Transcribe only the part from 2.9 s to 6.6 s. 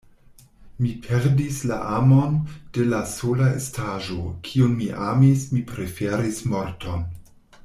la sola estaĵo, kiun mi amis; mi preferis